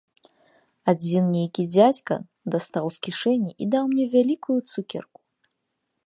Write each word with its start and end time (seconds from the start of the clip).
Адзін 0.91 1.25
нейкі 1.33 1.65
дзядзька 1.73 2.13
дастаў 2.55 2.85
з 2.95 3.03
кішэні 3.07 3.51
і 3.65 3.67
даў 3.75 3.83
мне 3.91 4.05
вялікую 4.17 4.57
цукерку. 4.71 5.19